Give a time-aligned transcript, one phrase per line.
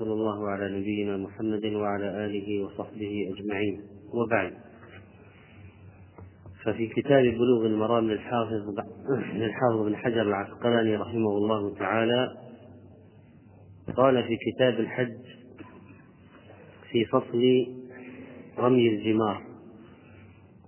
[0.00, 3.80] صلى الله على نبينا محمد وعلى آله وصحبه أجمعين.
[4.14, 4.52] وبعد.
[6.64, 8.80] ففي كتاب بلوغ المرام للحافظ
[9.34, 12.28] للحافظ بن حجر العسقلاني رحمه الله تعالى
[13.96, 15.18] قال في كتاب الحج
[16.90, 17.42] في فصل
[18.58, 19.42] رمي الجمار.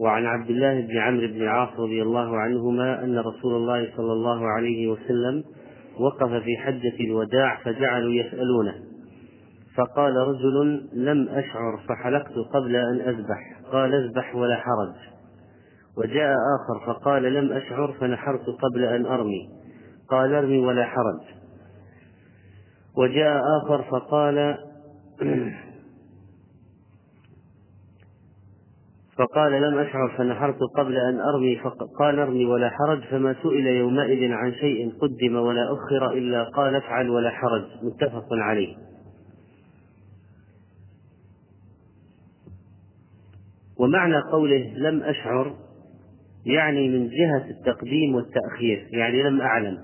[0.00, 4.46] وعن عبد الله بن عمرو بن العاص رضي الله عنهما أن رسول الله صلى الله
[4.46, 5.44] عليه وسلم
[6.00, 8.91] وقف في حجة الوداع فجعلوا يسألونه.
[9.76, 13.60] فقال رجل لم أشعر فحلقت قبل أن أذبح.
[13.72, 14.94] قال اذبح ولا حرج.
[15.98, 19.48] وجاء آخر فقال لم أشعر فنحرت قبل أن أرمي.
[20.08, 21.20] قال ارمي ولا حرج.
[22.96, 24.58] وجاء آخر فقال
[29.18, 31.60] فقال لم أشعر فنحرت قبل أن أرمي.
[31.98, 33.04] قال ارمي ولا حرج.
[33.04, 37.64] فما سئل يومئذ عن شيء قدم ولا أخر إلا قال افعل ولا حرج.
[37.82, 38.91] متفق عليه.
[43.78, 45.56] ومعنى قوله لم أشعر
[46.46, 49.78] يعني من جهة التقديم والتأخير يعني لم أعلم.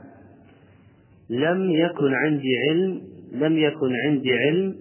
[1.31, 4.77] لم يكن عندي علم لم يكن عندي علم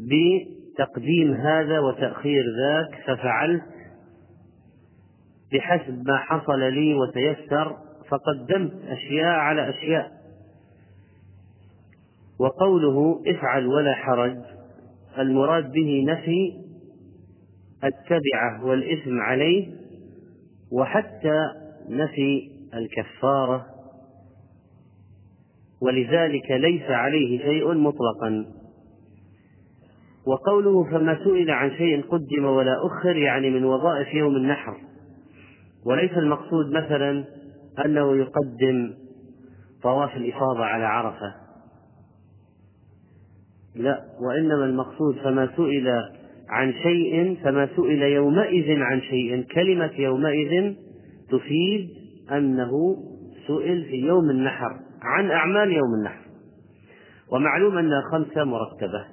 [0.00, 3.62] بتقديم هذا وتأخير ذاك ففعلت
[5.52, 7.76] بحسب ما حصل لي وتيسر
[8.08, 10.12] فقدمت أشياء على أشياء.
[12.38, 14.36] وقوله افعل ولا حرج
[15.18, 16.63] المراد به نفي
[17.84, 19.68] التبعة والإثم عليه
[20.72, 21.40] وحتى
[21.88, 23.66] نفي الكفارة.
[25.82, 28.46] ولذلك ليس عليه شيء مطلقا.
[30.26, 34.76] وقوله فما سئل عن شيء قدم ولا أخر يعني من وظائف يوم النحر.
[35.86, 37.24] وليس المقصود مثلا
[37.84, 38.94] أنه يقدم
[39.82, 41.34] طواف الإفاضة على عرفة.
[43.74, 45.88] لا وإنما المقصود فما سئل
[46.50, 49.42] عن شيء فما سئل يومئذ عن شيء.
[49.42, 50.74] كلمة يومئذ
[51.30, 51.90] تفيد
[52.32, 52.70] أنه
[53.46, 54.70] سئل في يوم النحر
[55.02, 56.24] عن أعمال يوم النحر.
[57.32, 59.04] ومعلوم أنها خمسة مرتبة.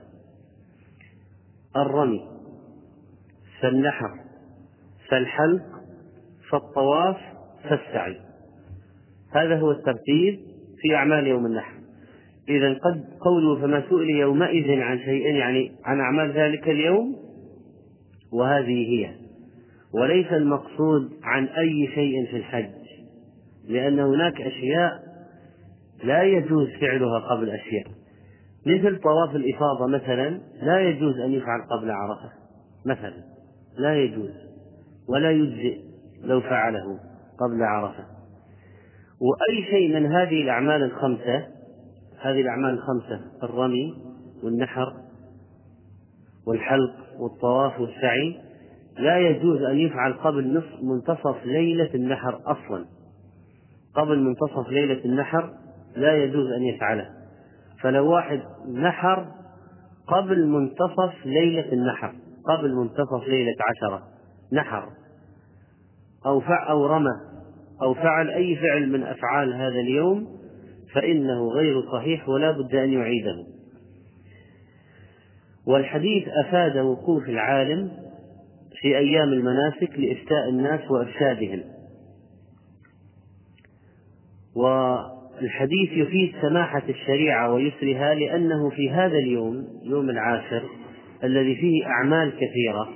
[1.78, 2.22] الرمي
[3.62, 4.12] فالنحر
[5.10, 5.66] فالحلق
[6.50, 7.18] فالطواف
[7.64, 8.18] فالسعي.
[9.36, 10.40] هذا هو الترتيب
[10.82, 11.74] في أعمال يوم النحر.
[12.50, 17.16] إذا قد قوله فما سئل يومئذ عن شيء يعني عن أعمال ذلك اليوم
[18.34, 19.16] وهذه هي.
[19.94, 22.72] وليس المقصود عن أي شيء في الحج
[23.68, 25.04] لأن هناك أشياء
[26.04, 27.86] لا يجوز فعلها قبل أشياء.
[28.66, 32.32] مثل طواف الإفاضة مثلا لا يجوز أن يفعل قبل عرفة
[32.86, 33.24] مثلا.
[33.78, 34.32] لا يجوز
[35.10, 35.80] ولا يجزئ
[36.24, 37.00] لو فعله
[37.40, 38.06] قبل عرفة.
[39.22, 41.48] وأي شيء من هذه الأعمال الخمسة
[42.22, 43.94] هذه الأعمال الخمسة الرمي
[44.44, 44.94] والنحر
[46.48, 48.38] والحلق والطواف والسعي
[48.98, 52.86] لا يجوز أن يفعل قبل نصف منتصف ليلة النحر أصلا.
[53.96, 55.54] قبل منتصف ليلة النحر
[55.96, 57.10] لا يجوز أن يفعله.
[57.82, 58.42] فلو واحد
[58.74, 59.28] نحر
[60.08, 62.14] قبل منتصف ليلة النحر
[62.46, 64.04] قبل منتصف ليلة عشرة
[64.54, 64.90] نحر.
[66.26, 67.14] أو فع أو رمى
[67.82, 70.28] أو فعل أي فعل من أفعال هذا اليوم
[70.94, 73.46] فإنه غير صحيح ولا بد أن يعيده.
[75.72, 77.92] والحديث أفاد وقوف العالم
[78.82, 81.64] في أيام المناسك لإفتاء الناس وإرشادهم.
[84.56, 90.64] والحديث يفيد سماحة الشريعة ويسرها لأنه في هذا اليوم يوم العاشر
[91.24, 92.90] الذي فيه أعمال كثيرة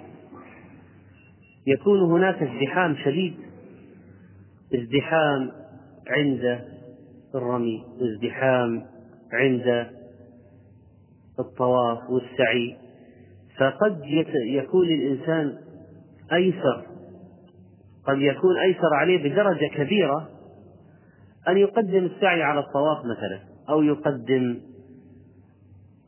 [1.68, 3.34] يكون هناك ازدحام شديد
[4.75, 5.52] ازدحام
[6.08, 6.59] عند
[7.35, 8.85] الرمي ازدحام
[9.34, 9.88] عند
[11.40, 12.78] الطواف والسعي.
[13.59, 14.01] فقد
[14.47, 15.57] يكون الإنسان
[16.34, 16.85] أيسر
[18.07, 20.29] قد يكون أيسر عليه بدرجة كبيرة
[21.47, 24.62] أن يقدم السعي على الطواف مثلا أو يقدم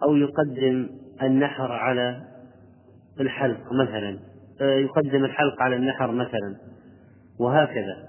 [0.03, 0.89] أو يقدم
[1.21, 2.23] النحر على
[3.19, 4.19] الحلق مثلا
[4.61, 6.55] آه، يقدم الحلق على النحر مثلا
[7.39, 8.07] وهكذا.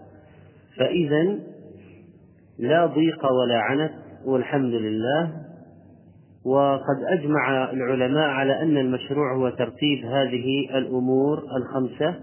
[0.76, 1.38] فإذا
[2.58, 3.92] لا ضيق ولا عنت
[4.24, 5.47] والحمد لله
[6.46, 12.14] وقد أجمع العلماء على أن المشروع هو ترتيب هذه الأمور الخمسة.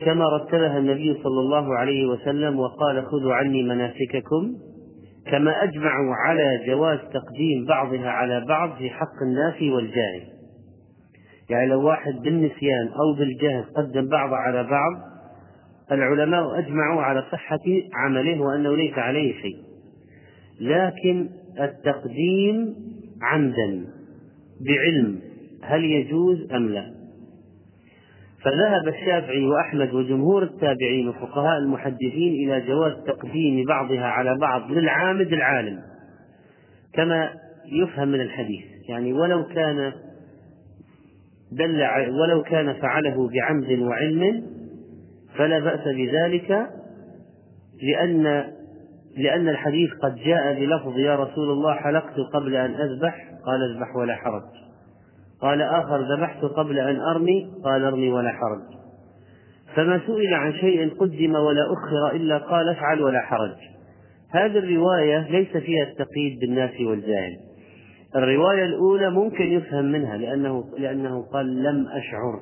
[0.00, 4.54] كما رتبها النبي صلى الله عليه وسلم وقال خذوا عني مناسككم.
[5.30, 10.34] كما أجمعوا على جواز تقديم بعضها على بعض في حق الناس والجاهل.
[11.50, 14.92] يعني لو واحد بالنسيان أو بالجهل قدم بعض على بعض
[15.92, 17.58] العلماء أجمعوا على صحة
[17.94, 19.56] عمله وأنه ليس عليه شيء.
[20.60, 21.28] لكن
[21.60, 22.74] التقديم
[23.22, 23.86] عمدا
[24.60, 25.20] بعلم
[25.62, 26.94] هل يجوز أم لا؟
[28.42, 35.80] فذهب الشافعي وأحمد وجمهور التابعين وفقهاء المحدثين إلى جواز تقديم بعضها على بعض للعامد العالم
[36.92, 37.30] كما
[37.82, 38.64] يفهم من الحديث.
[38.88, 39.92] يعني ولو كان
[41.52, 41.82] دل
[42.20, 44.46] ولو كان فعله بعمد وعلم
[45.36, 46.68] فلا بأس بذلك
[47.82, 48.44] لأن
[49.16, 54.14] لأن الحديث قد جاء بلفظ يا رسول الله حلقت قبل أن أذبح؟ قال اذبح ولا
[54.14, 54.42] حرج.
[55.40, 58.62] قال آخر ذبحت قبل أن أرمي؟ قال ارمي ولا حرج.
[59.74, 63.56] فما سئل عن شيء قدم ولا أخر إلا قال افعل ولا حرج.
[64.30, 67.36] هذه الرواية ليس فيها التقييد بالناس والجاهل.
[68.16, 72.40] الرواية الأولى ممكن يفهم منها لأنه لأنه قال لم أشعر.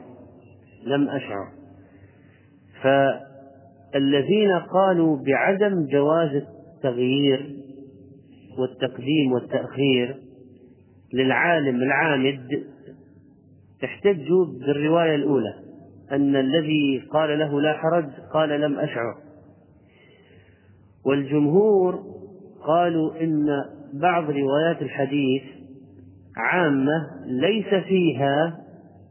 [0.87, 1.47] لم أشعر.
[2.83, 6.43] فالذين قالوا بعدم جواز
[6.85, 7.57] التغيير
[8.59, 10.17] والتقديم والتأخير
[11.13, 12.65] للعالم العامد
[13.85, 15.55] احتجوا بالرواية الأولى
[16.13, 19.15] أن الذي قال له لا حرج قال لم أشعر.
[21.07, 22.03] والجمهور
[22.67, 23.47] قالوا إن
[23.93, 25.43] بعض روايات الحديث
[26.37, 28.59] عامة ليس فيها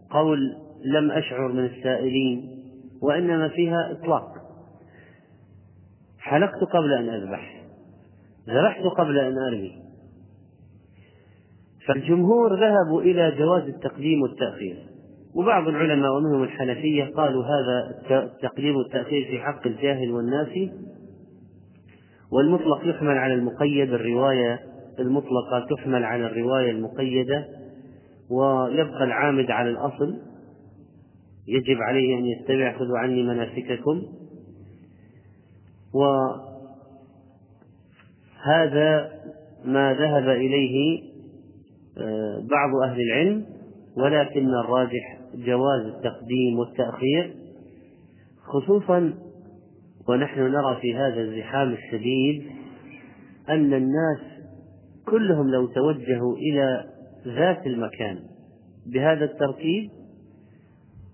[0.09, 0.39] قول
[0.85, 2.49] لم أشعر من السائلين
[3.01, 4.33] وإنما فيها إطلاق.
[6.19, 7.60] حلقت قبل أن أذبح.
[8.49, 9.81] ذبحت قبل أن أرمي.
[11.87, 14.91] فالجمهور ذهبوا إلى جواز التقديم والتأخير.
[15.35, 20.71] وبعض العلماء ومنهم الحنفية قالوا هذا التقديم والتأخير في حق الجاهل والناسي
[22.31, 24.59] والمطلق يحمل على المقيد الرواية
[24.99, 27.47] المطلقة تحمل على الرواية المقيدة
[28.29, 30.17] ويبقى العامد على الأصل.
[31.47, 34.01] يجب عليه أن يتبع خذوا عني مناسككم.
[38.41, 39.11] وهذا
[39.65, 41.01] ما ذهب إليه
[41.97, 43.45] آه، بعض أهل العلم
[43.97, 47.33] ولكن الراجح جواز التقديم والتأخير
[48.43, 49.13] خصوصا
[50.09, 52.43] ونحن نرى في هذا الزحام الشديد
[53.49, 54.19] أن الناس
[55.05, 56.85] كلهم لو توجهوا إلى
[57.27, 58.19] ذات المكان
[58.85, 59.89] بهذا الترتيب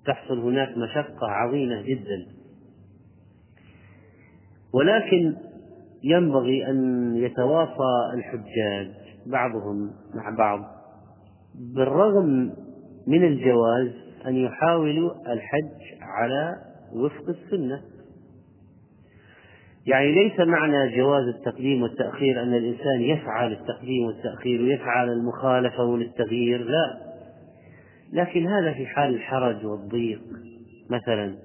[0.06, 2.25] تحصل هناك مشقة عظيمة جدا.
[4.74, 5.35] ولكن
[6.04, 8.92] ينبغي أن يتواصى الحجاج
[9.26, 10.60] بعضهم مع بعض
[11.56, 12.54] بالرغم
[13.08, 13.92] من الجواز
[14.28, 16.56] أن يحاولوا الحج على
[16.94, 17.82] وفق السنة.
[19.88, 26.98] يعني ليس معنى جواز التقديم والتأخير أن الإنسان يسعى للتقديم والتأخير ويسعى للمخالفة وللتغيير لا.
[28.14, 30.22] لكن هذا في حال الحرج والضيق
[30.90, 31.36] مثلا.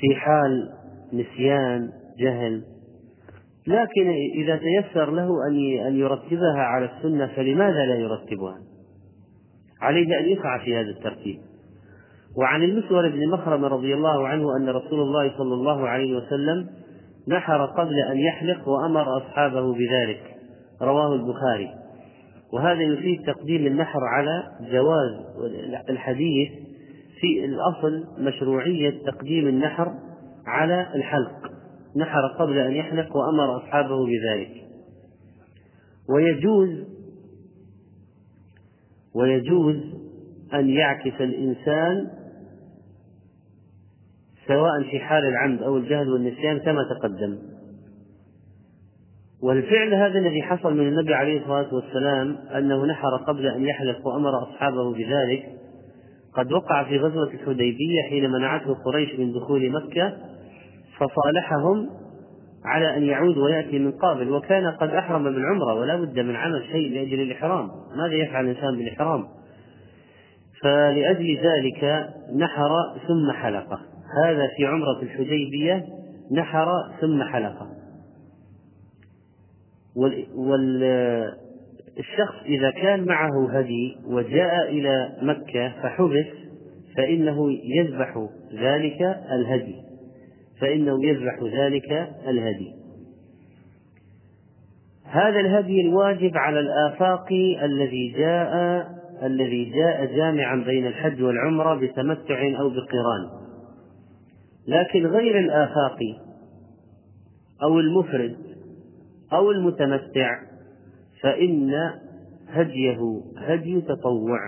[0.00, 0.72] في حال
[1.12, 2.71] نسيان جهل
[3.66, 8.58] لكن إذا تيسر له أن أن يرتبها على السنة فلماذا لا يرتبها؟
[9.80, 11.38] عليه أن يسعى في هذا الترتيب.
[12.36, 16.68] وعن المسور بن مخرم رضي الله عنه أن رسول الله صلى الله عليه وسلم
[17.28, 20.22] نحر قبل أن يحلق وأمر أصحابه بذلك
[20.82, 21.68] رواه البخاري
[22.52, 24.42] وهذا يفيد تقديم النحر على
[24.72, 25.10] جواز
[25.90, 26.50] الحديث
[27.20, 29.92] في الأصل مشروعية تقديم النحر
[30.46, 31.51] على الحلق
[31.96, 34.62] نحر قبل أن يحلق وأمر أصحابه بذلك.
[36.08, 36.84] ويجوز
[39.14, 39.76] ويجوز
[40.54, 42.10] أن يعكس الإنسان
[44.48, 47.38] سواء في حال العمد أو الجهل والنسيان كما تقدم.
[49.42, 54.42] والفعل هذا الذي حصل من النبي عليه الصلاة والسلام أنه نحر قبل أن يحلق وأمر
[54.42, 55.48] أصحابه بذلك
[56.34, 60.16] قد وقع في غزوة الحديبية حين منعته قريش من دخول مكة
[60.98, 61.90] فصالحهم
[62.64, 64.30] على أن يعود ويأتي من قابل.
[64.30, 67.68] وكان قد أحرم بالعمرة ولا بد من عمل شيء لأجل الإحرام.
[67.96, 69.24] ماذا يفعل الإنسان بالإحرام؟
[70.62, 72.70] فلأجل ذلك نحر
[73.08, 73.78] ثم حلقه.
[74.24, 75.84] هذا في عمرة الحديبية
[76.32, 76.68] نحر
[77.00, 77.68] ثم حلقه.
[80.36, 81.24] والشخص
[82.44, 86.26] إذا كان معه هدي وجاء إلى مكة فحبس
[86.96, 89.91] فإنه يذبح ذلك الهدي.
[90.62, 92.72] فإنه يذبح ذلك الهدي.
[95.04, 97.28] هذا الهدي الواجب على الآفاق
[97.62, 98.52] الذي جاء
[99.22, 103.42] الذي جاء جامعا بين الحج والعمرة بتمتع أو بقران.
[104.68, 105.98] لكن غير الآفاق
[107.62, 108.36] أو المفرد
[109.32, 110.40] أو المتمتع
[111.22, 111.72] فإن
[112.48, 114.38] هديه هدي تطوع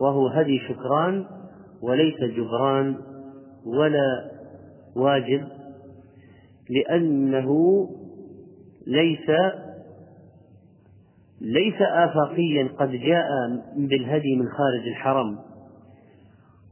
[0.00, 1.24] وهو هدي شكران
[1.82, 2.96] وليس جبران
[3.66, 4.33] ولا
[4.96, 5.48] واجب
[6.70, 7.48] لأنه
[8.86, 9.30] ليس
[11.40, 13.26] ليس آفاقيا قد جاء
[13.76, 15.38] بالهدي من خارج الحرم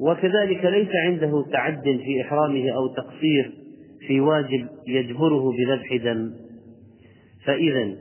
[0.00, 3.52] وكذلك ليس عنده تعد في إحرامه أو تقصير
[4.06, 6.32] في واجب يجبره بذبح دم.
[7.44, 7.94] فإذا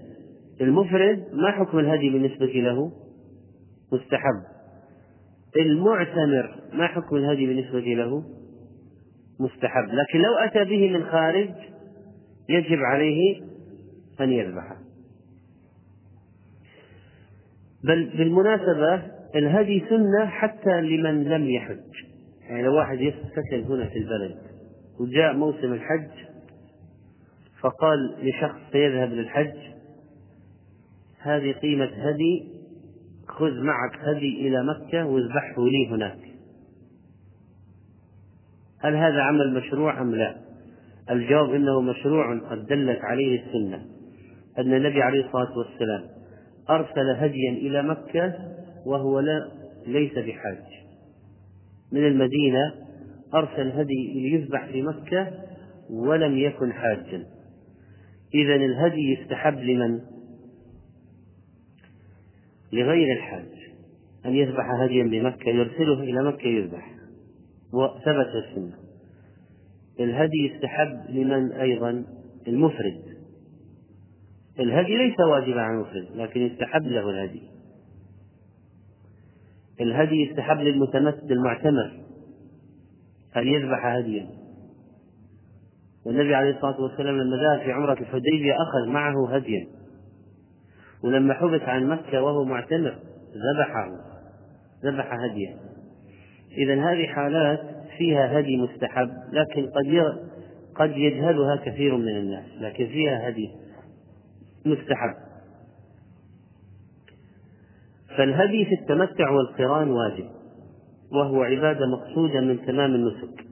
[0.62, 2.92] المفرد ما حكم الهدي بالنسبة له؟
[3.94, 4.42] مستحب.
[5.58, 8.24] المعتمر ما حكم الهدي بالنسبة له؟
[9.42, 9.86] مستحب.
[9.86, 11.50] لكن لو أتى به من خارج
[12.50, 13.42] يجب عليه
[14.22, 14.78] أن يذبحه
[17.84, 19.02] بل بالمناسبة
[19.36, 21.92] الهدي سنة حتى لمن لم يحج.
[22.50, 24.38] يعني لو واحد يسكن هنا في البلد
[25.00, 26.10] وجاء موسم الحج
[27.60, 29.58] فقال لشخص سيذهب للحج
[31.20, 32.48] هذه قيمة هدي
[33.28, 36.31] خذ معك هدي إلى مكة واذبحه لي هناك.
[38.82, 40.36] هل هذا عمل مشروع أم لا؟
[41.12, 43.86] الجواب إنه مشروع قد دلت عليه السنة
[44.60, 46.04] أن النبي عليه الصلاة والسلام
[46.70, 48.34] أرسل هديا إلى مكة
[48.86, 49.52] وهو لا
[49.88, 50.64] ليس بحاج.
[51.92, 52.74] من المدينة
[53.34, 55.32] أرسل هدي ليذبح في مكة
[55.90, 57.26] ولم يكن حاجا.
[58.34, 60.00] إذا الهدي يستحب لمن؟
[62.74, 63.52] لغير الحاج
[64.26, 67.01] أن يذبح هديا بمكة يرسله إلى مكة يذبح.
[67.74, 68.74] وثبت السنة.
[70.00, 72.06] الهدي يستحب لمن أيضا؟
[72.48, 73.02] المفرد.
[74.60, 77.42] الهدي ليس واجبا على المفرد لكن يستحب له الهدي.
[79.82, 81.92] الهدي يستحب للمتمثل المعتمر
[83.38, 84.28] أن يذبح هديا.
[86.06, 89.68] والنبي عليه الصلاة والسلام لما ذهب في عمرة الحديبية أخذ معه هديا.
[91.04, 92.96] ولما حبس عن مكة وهو معتمر
[93.36, 93.92] ذبحه
[94.86, 95.60] ذبح هديا.
[96.58, 97.60] إذا هذه حالات
[97.98, 99.86] فيها هدي مستحب لكن قد
[100.76, 103.50] قد يجهلها كثير من الناس لكن فيها هدي
[104.66, 105.16] مستحب.
[108.18, 110.30] فالهدي في التمتع والقران واجب
[111.12, 113.46] وهو عبادة مقصودة من تمام النسك.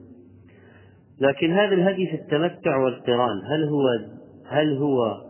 [1.20, 3.88] لكن هذا الهدي في التمتع والقران هل هو
[4.46, 5.20] هل هو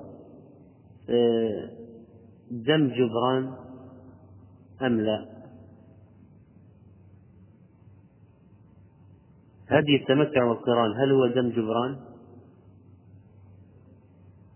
[1.10, 1.68] آه،
[2.50, 3.52] دم جبران؟
[4.82, 5.39] أم لا؟
[9.70, 11.96] هدي التمتع والقران هل هو دم جبران؟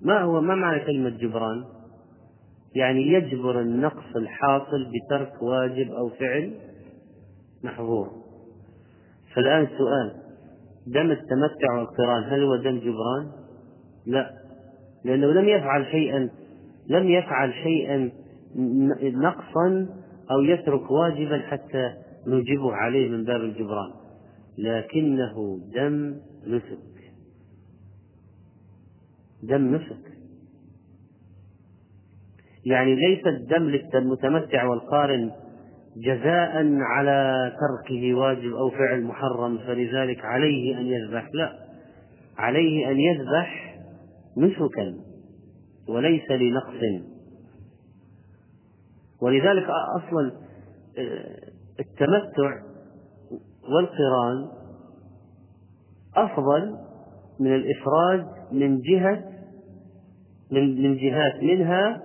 [0.03, 1.65] ما هو ما معنى كلمة جبران؟
[2.77, 6.55] يعني يجبر النقص الحاصل بترك واجب أو فعل
[7.65, 8.11] محظور
[9.35, 10.15] فالآن سؤال
[10.87, 13.31] دم التمتع والقرآن هل هو دم جبران؟
[14.07, 14.31] لا
[15.05, 16.31] لأنه لم يفعل شيئا
[16.89, 18.11] لم يفعل شيئا
[19.03, 19.89] نقصا
[20.31, 21.93] أو يترك واجبا حتى
[22.27, 24.04] نجبه عليه من باب الجبران
[24.59, 27.13] لكنه دم نسك.
[29.43, 30.15] دم نسك.
[32.67, 35.33] يعني ليس الدم للمتمتع والقارن
[35.97, 41.29] جزاء على تركه واجب أو فعل محرم فلذلك عليه أن يذبح.
[41.35, 41.53] لا
[42.37, 43.79] عليه أن يذبح
[44.37, 44.95] نسكا
[45.89, 47.05] وليس لنقص.
[49.23, 50.33] ولذلك أصلا
[50.99, 52.74] آه، التمتع
[53.69, 54.49] والقران
[56.17, 56.77] أفضل
[57.41, 59.25] من الإفراد من جهة
[60.51, 62.03] من من جهات منها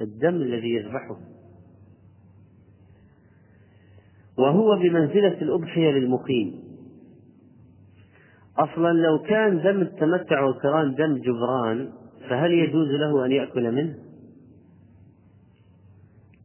[0.00, 1.16] الدم الذي يذبحه.
[4.38, 6.62] وهو بمنزلة الأضحية للمقيم.
[8.58, 11.92] أصلا لو كان دم التمتع والقران دم جبران
[12.28, 13.98] فهل يجوز له أن يأكل منه؟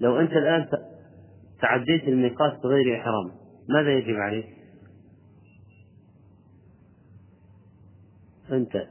[0.01, 0.67] لو أنت الآن
[1.61, 3.46] تعديت الميقات بغير إحرام.
[3.69, 4.45] ماذا يجب عليك؟
[8.51, 8.87] أنت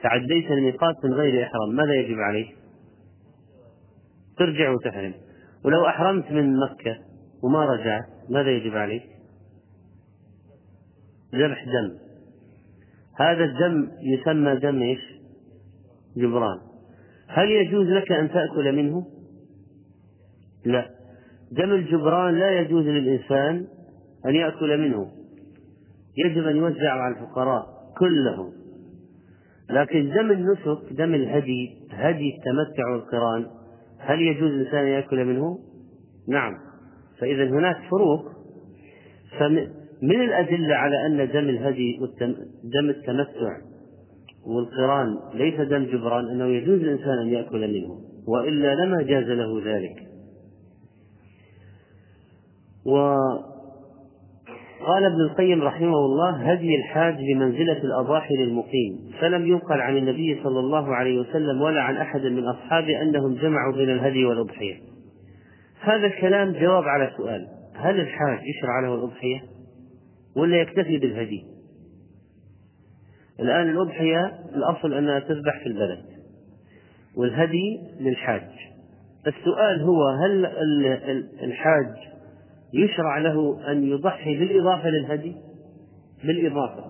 [0.00, 2.56] تعديت الميقات من غير إحرام ماذا يجب عليك؟
[4.38, 5.14] ترجع وتحرم
[5.64, 6.98] ولو أحرمت من مكة
[7.42, 9.02] وما رجعت ماذا يجب عليك؟
[11.34, 11.98] ذبح دم
[13.20, 15.00] هذا الدم يسمى دم إيش؟
[16.16, 16.58] جبران
[17.26, 19.06] هل يجوز لك أن تأكل منه؟
[20.64, 20.90] لا
[21.52, 23.66] دم الجبران لا يجوز للإنسان
[24.26, 25.06] أن يأكل منه
[26.16, 27.66] يجب أن يوزع على الفقراء
[27.98, 28.52] كلهم.
[29.70, 33.46] لكن دم النسك دم الهدي هدي التمتع والقران
[33.98, 35.58] هل يجوز للإنسان أن يأكل منه؟
[36.28, 36.58] نعم.
[37.18, 38.24] فإذا هناك فروق.
[39.38, 41.98] فمن الأدلة على أن دم الهدي
[42.64, 43.58] دم التمتع
[44.46, 50.08] والقران ليس دم جبران أنه يجوز للإنسان أن يأكل منه وإلا لما جاز له ذلك.
[54.86, 59.12] قال ابن القيم رحمه الله هدي الحاج بمنزلة الأضاحي للمقيم.
[59.20, 63.72] فلم ينقل عن النبي صلى الله عليه وسلم ولا عن أحد من أصحابه أنهم جمعوا
[63.76, 64.74] بين الهدي والأضحية.
[65.80, 69.42] هذا الكلام جواب على سؤال هل الحاج يشرع له الأضحية
[70.36, 71.44] ولا يكتفي بالهدي؟
[73.40, 76.04] الآن الأضحية الأصل أنها تذبح في البلد
[77.16, 78.48] والهدي للحاج.
[79.26, 80.46] السؤال هو هل
[81.42, 82.11] الحاج
[82.72, 85.36] يشرع له أن يضحي بالإضافة للهدي؟
[86.24, 86.84] بالإضافة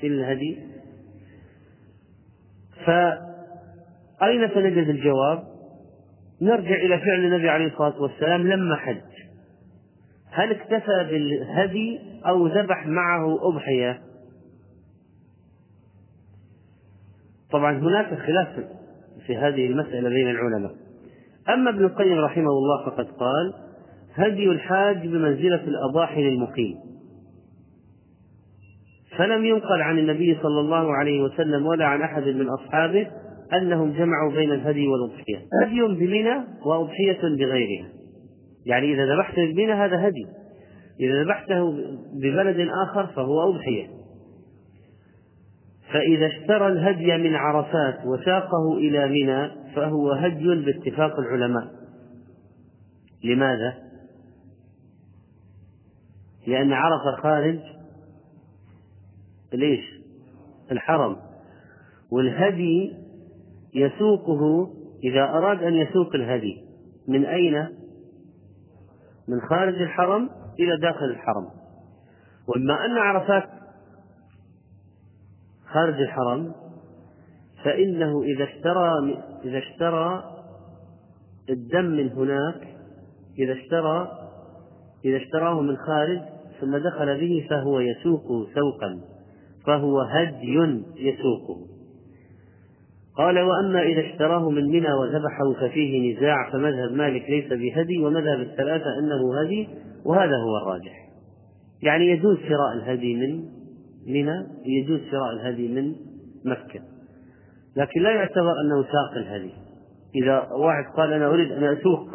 [0.00, 0.58] في الهدي.
[2.84, 5.42] فأين سنجد الجواب؟
[6.42, 9.00] نرجع إلى فعل النبي عليه الصلاة والسلام لما حج.
[10.30, 14.02] هل اكتفى بالهدي أو ذبح معه أضحية؟
[17.50, 18.64] طبعا هناك خلاف
[19.26, 20.74] في هذه المسألة بين العلماء.
[21.48, 23.65] أما ابن القيم رحمه الله فقد قال
[24.16, 26.76] هدي الحاج بمنزلة الأضاحي للمقيم.
[29.16, 33.06] فلم ينقل عن النبي صلى الله عليه وسلم ولا عن أحد من أصحابه
[33.52, 35.38] أنهم جمعوا بين الهدي والأضحية.
[35.62, 37.88] هدي بمنى وأضحية بغيرها.
[38.66, 40.26] يعني إذا ذبحت بمنى هذا هدي.
[41.00, 41.70] إذا ذبحته
[42.22, 43.86] ببلد آخر فهو أضحية.
[45.92, 51.66] فإذا اشترى الهدي من عرفات وساقه إلى منى فهو هدي باتفاق العلماء.
[53.24, 53.85] لماذا؟
[56.46, 57.58] لأن عرفة خارج
[59.52, 59.84] ليش؟
[60.72, 61.16] الحرم
[62.10, 62.96] والهدي
[63.74, 64.70] يسوقه
[65.04, 66.64] إذا أراد أن يسوق الهدي
[67.08, 67.68] من أين؟
[69.28, 71.48] من خارج الحرم إلى داخل الحرم
[72.48, 73.48] وبما أن عرفات
[75.66, 76.54] خارج الحرم
[77.64, 78.90] فإنه إذا اشترى
[79.44, 80.36] إذا اشترى
[81.50, 82.68] الدم من هناك
[83.38, 84.28] إذا اشترى
[85.04, 89.00] إذا اشتراه من خارج ثم دخل به فهو يسوقه سوقا
[89.66, 91.76] فهو هدي يسوقه.
[93.16, 98.98] قال وأما إذا اشتراه من منى وذبحه ففيه نزاع فمذهب مالك ليس بهدي ومذهب الثلاثة
[98.98, 99.68] أنه هدي
[100.04, 101.08] وهذا هو الراجح.
[101.82, 103.44] يعني يجوز شراء الهدي من
[104.06, 105.94] منى يجوز شراء الهدي من
[106.44, 106.80] مكة.
[107.76, 109.52] لكن لا يعتبر أنه ساق الهدي.
[110.14, 112.08] إذا واحد قال أنا أريد أن أسوق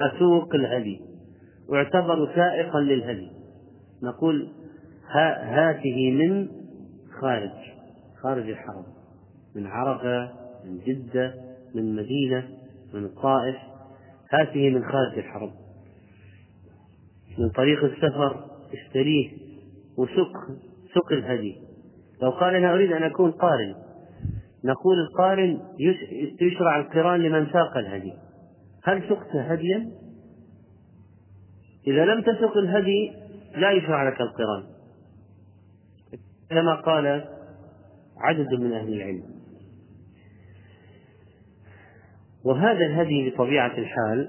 [0.00, 1.00] أسوق الهدي
[1.68, 3.37] واعتبر سائقا للهدي.
[4.02, 4.48] نقول
[5.42, 6.48] هاته من
[7.20, 7.50] خارج
[8.22, 8.84] خارج الحرم
[9.56, 10.32] من عرفة
[10.64, 11.34] من جدة
[11.74, 12.48] من مدينة
[12.94, 13.56] من الطائف
[14.32, 15.50] هاته من خارج الحرم.
[17.38, 19.30] من طريق السفر اشتريه
[19.98, 20.32] وسق
[20.94, 21.56] سق الهدي.
[22.22, 23.74] لو قال أنا أريد أن أكون قارن
[24.64, 25.60] نقول القارن
[26.40, 28.12] يشرع القران لمن ساق الهدي.
[28.84, 29.90] هل سقت هديا؟
[31.86, 33.12] إذا لم تسق الهدي
[33.58, 34.64] لا يشرع لك القران.
[36.50, 37.24] كما قال
[38.16, 39.22] عدد من أهل العلم.
[42.44, 44.28] وهذا الهدي بطبيعة الحال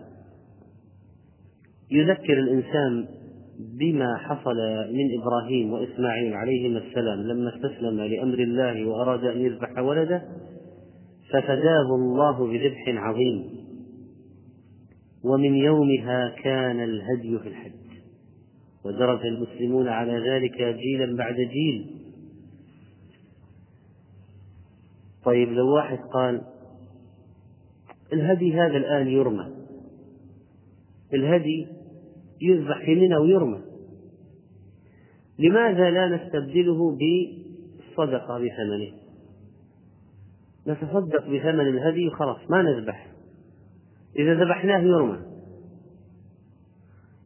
[1.92, 3.08] يذكر الإنسان
[3.80, 4.58] بما حصل
[4.92, 10.24] من إبراهيم وإسماعيل عليهما السلام لما استسلم لأمر الله وأراد أن يذبح ولده
[11.30, 13.60] ففداه الله بذبح عظيم.
[15.24, 17.79] ومن يومها كان الهدي في الحج.
[18.86, 21.96] ودرج المسلمون على ذلك جيلا بعد جيل
[25.24, 26.42] طيب لو واحد قال
[28.14, 29.48] الهدي هذا الآن يرمى
[31.14, 31.68] الهدي
[32.42, 33.70] يذبح منى ويرمى
[35.40, 38.92] لماذا لا نستبدله بالصدقة بثمنه؟
[40.68, 43.12] نتصدق بثمن الهدي وخلاص ما نذبح.
[44.20, 45.20] إذا ذبحناه يرمى.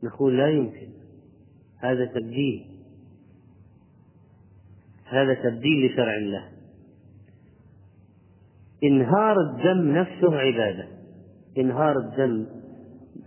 [0.03, 0.87] نقول لا يمكن.
[1.83, 2.65] هذا تبديل.
[5.05, 6.43] هذا تبديل لشرع الله.
[8.83, 10.87] إنهار الدم نفسه عبادة.
[11.57, 12.45] إنهار الدم.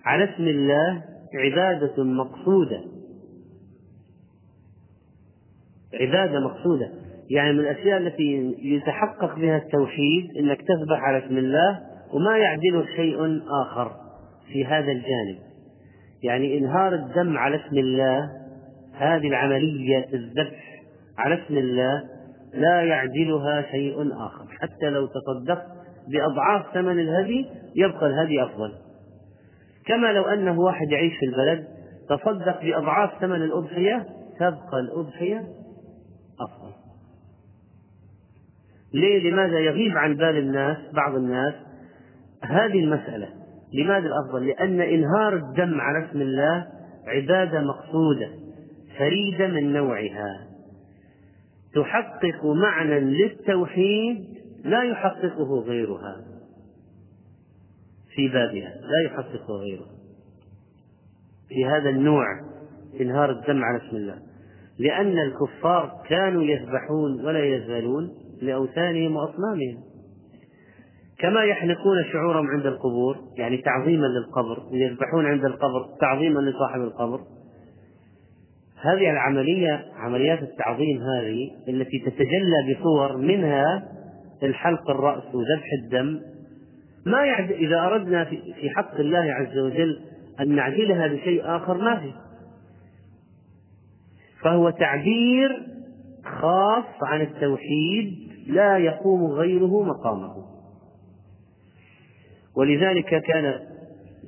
[0.05, 2.81] على اسم الله عبادة مقصودة.
[5.95, 6.91] عبادة مقصودة.
[7.31, 11.81] يعني من الأشياء التي يتحقق بها التوحيد أنك تذبح على اسم الله
[12.13, 13.93] وما يعدله شيء آخر
[14.53, 15.39] في هذا الجانب.
[16.23, 18.46] يعني إنهار الدم على اسم الله
[18.97, 20.83] هذه العملية الذبح
[21.19, 22.03] على اسم الله
[22.55, 24.47] لا يعدلها شيء آخر.
[24.61, 25.67] حتى لو تصدقت
[26.09, 28.73] بأضعاف ثمن الهدي يبقى الهدي أفضل.
[29.87, 31.67] كما لو أنه واحد يعيش في البلد
[32.09, 34.07] تصدق بأضعاف ثمن الأضحية
[34.37, 35.45] تبقى الأضحية
[36.41, 36.73] أفضل.
[38.95, 41.55] ليه؟ لماذا يغيب عن بال الناس بعض الناس
[42.43, 43.29] هذه المسألة؟
[43.75, 46.67] لماذا الأفضل؟ لأن إنهار الدم على اسم الله
[47.07, 48.46] عبادة مقصودة.
[48.99, 50.47] فريدة من نوعها.
[51.75, 54.25] تحقق معنى للتوحيد
[54.65, 56.17] لا يحققه غيرها.
[58.15, 59.97] في بابها لا يحققه غيرها.
[61.49, 62.27] في هذا النوع
[63.01, 64.19] إنهار الدم على اسم الله.
[64.79, 68.11] لأن الكفار كانوا يذبحون ولا يزالون
[68.43, 69.83] لأوثانهم وأصنامهم.
[71.19, 77.21] كما يحلقون شعورهم عند القبور يعني تعظيما للقبر ويذبحون عند القبر تعظيما لصاحب القبر.
[78.81, 83.89] هذه العملية عمليات التعظيم هذه التي تتجلى بصور منها
[84.43, 86.21] الحلق الرأس وذبح الدم
[87.07, 90.01] ما يعد إذا أردنا في حق الله عز وجل
[90.41, 92.13] أن نعدلها بشيء آخر ما في
[94.43, 95.67] فهو تعبير
[96.25, 100.35] خاص عن التوحيد لا يقوم غيره مقامه.
[102.57, 103.61] ولذلك كان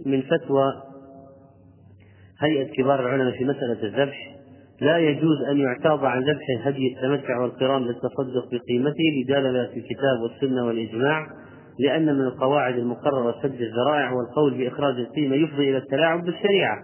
[0.06, 0.82] من فتوى
[2.40, 4.37] هيئة كبار العلماء في مسألة الذبح
[4.80, 11.26] لا يجوز أن يعتاض عن ذبح هدي التمتع والقران للتصدق بقيمته لدلالة الكتاب والسنة والإجماع
[11.78, 16.82] لأن من القواعد المقررة سد الذرائع والقول بإخراج القيمة يفضي إلى التلاعب بالشريعة.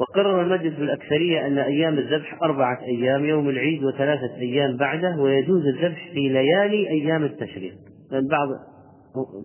[0.00, 6.10] وقرر المجلس بالأكثرية أن أيام الذبح أربعة أيام يوم العيد وثلاثة أيام بعده ويجوز الذبح
[6.12, 7.74] في ليالي أيام التشريق.
[8.10, 8.48] لأن بعض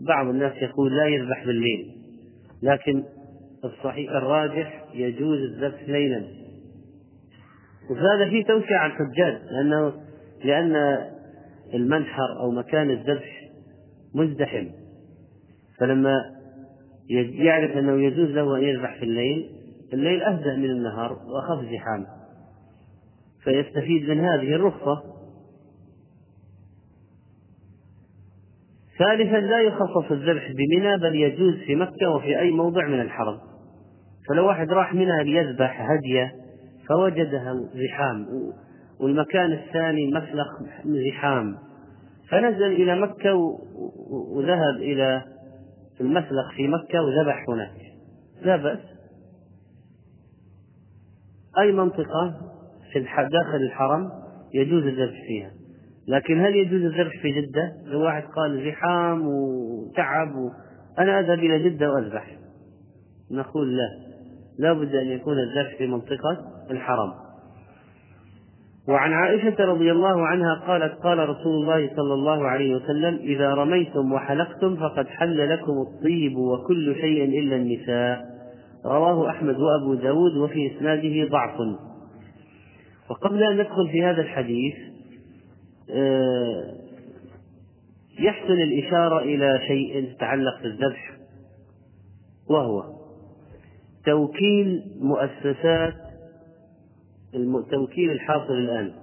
[0.07, 1.85] بعض الناس يقول لا يذبح بالليل
[2.63, 3.03] لكن
[3.65, 6.44] الصحيح الراجح يجوز الذبح ليلا.
[7.89, 9.93] وهذا فيه توسعة الحجاج لأنه
[10.43, 10.97] لأن
[11.73, 13.49] المنحر أو مكان الذبح
[14.15, 14.67] مزدحم.
[15.79, 16.15] فلما
[17.09, 19.49] يعرف أنه يجوز له أن يذبح في الليل
[19.93, 22.05] الليل أهدأ من النهار وأخف زحام.
[23.43, 25.03] فيستفيد من هذه الرخصة.
[28.99, 33.39] ثالثا لا يخصص الذبح بمنى بل يجوز في مكة وفي أي موضع من الحرم.
[34.29, 36.44] فلو واحد راح منها ليذبح هدية
[36.89, 38.27] فوجدها زحام.
[38.99, 40.47] والمكان الثاني مسلخ
[40.85, 41.57] زحام.
[42.29, 43.35] فنزل إلى مكة
[44.35, 45.23] وذهب إلى
[46.01, 47.81] المسلخ في مكة وذبح هناك.
[48.41, 48.79] لا بأس.
[51.59, 52.33] أي منطقة
[52.93, 54.09] في داخل الحرم
[54.53, 55.51] يجوز الذبح فيها؟
[56.07, 60.51] لكن هل يجوز الذبح في جدة؟ لو واحد قال زحام وتعب و...
[60.99, 62.37] أنا أذهب إلى جدة وأذبح.
[63.31, 64.14] نقول لا.
[64.59, 66.37] لا بد أن يكون الذبح في منطقة
[66.71, 67.13] الحرم.
[68.87, 74.13] وعن عائشة رضي الله عنها قالت قال رسول الله صلى الله عليه وسلم إذا رميتم
[74.13, 78.25] وحلقتم فقد حل لكم الطيب وكل شيء إلا النساء.
[78.85, 81.57] رواه أحمد وأبو داود وفي إسناده ضعف.
[83.09, 84.75] وقبل أن ندخل في هذا الحديث
[85.89, 86.75] آه،
[88.19, 91.11] يحسن الإشارة إلى شيء يتعلق بالذبح
[92.49, 92.83] وهو
[94.05, 95.93] توكيل مؤسسات
[97.35, 98.93] التوكيل الحاصل الآن.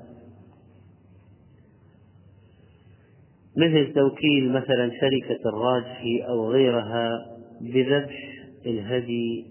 [3.57, 9.47] مثل توكيل مثلا شركة الراجحي أو غيرها بذبح الهدي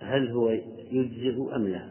[0.00, 0.50] هل هو
[0.92, 1.90] يجزئ أم لا؟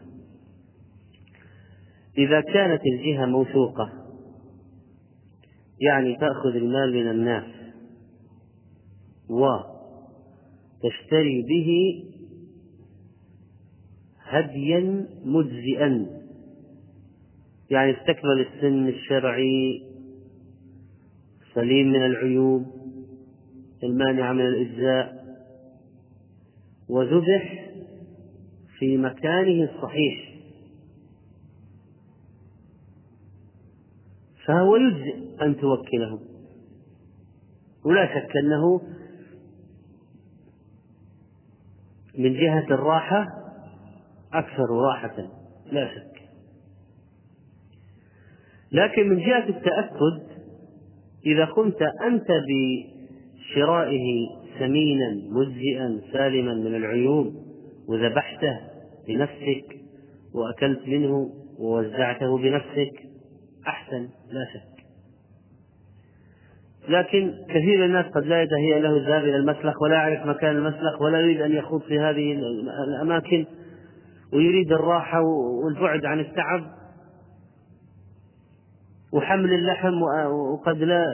[2.18, 3.92] إذا كانت الجهة موثوقة
[5.80, 7.44] يعني تأخذ المال من الناس
[10.82, 12.02] وتشتري به
[14.28, 16.06] هديا مجزئا.
[17.70, 19.82] يعني استكمل السن الشرعي
[21.54, 22.66] سليم من العيوب
[23.82, 25.26] المانعة من الإجزاء
[26.88, 27.70] وذبح
[28.78, 30.36] في مكانه الصحيح.
[34.46, 36.20] فهو يجزئ أن توكله.
[37.84, 38.80] ولا شك أنه
[42.18, 43.45] من جهة الراحة
[44.38, 45.16] أكثر راحة.
[45.72, 46.16] لا شك.
[48.72, 50.36] لكن من جهة التأكد
[51.26, 57.34] إذا قمت أنت بشرائه ثمينا مجزئا سالما من العيوب
[57.88, 58.60] وذبحته
[59.08, 59.76] بنفسك
[60.34, 63.02] وأكلت منه ووزعته بنفسك
[63.66, 64.08] أحسن.
[64.30, 64.76] لا شك.
[66.88, 71.02] لكن كثير من الناس قد لا يتهيأ له الذهاب إلى المسلخ ولا يعرف مكان المسلخ
[71.02, 72.32] ولا يريد أن يخوض في هذه
[72.88, 73.46] الأماكن.
[74.36, 75.20] ويريد الراحة
[75.64, 76.66] والبعد عن التعب
[79.12, 80.02] وحمل اللحم
[80.52, 81.04] وقد لا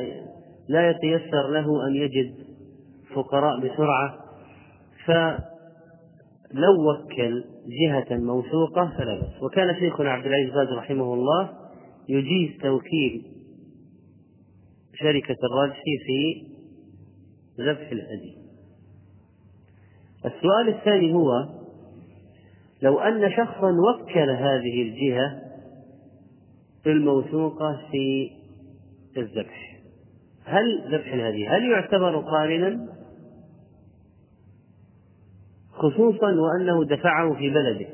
[0.68, 2.34] لا يتيسر له أن يجد
[3.14, 4.18] فقراء بسرعة.
[6.52, 9.42] لو وكل جهة موثوقة فلا بأس.
[9.42, 11.50] وكان شيخنا عبد العزيز باز رحمه الله
[12.08, 13.26] يجيز توكيل
[14.94, 16.46] شركة الراجحي في
[17.60, 18.36] ذبح الهدي
[20.24, 21.61] السؤال الثاني هو
[22.82, 25.42] لو أن شخصا وكل هذه الجهة
[26.86, 28.30] الموثوقة في
[29.16, 29.78] الذبح.
[30.44, 32.88] هل ذبح الهدي هل يعتبر قارنا؟
[35.72, 37.86] خصوصا وأنه دفعه في بلده.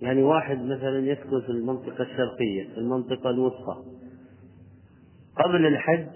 [0.00, 3.84] يعني واحد مثلا يسكن في المنطقة الشرقية في المنطقة الوسطى.
[5.36, 6.08] قبل الحج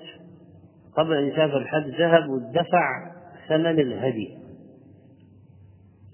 [0.96, 3.12] قبل أن يسافر الحج ذهب ودفع
[3.48, 4.38] ثمن الهدي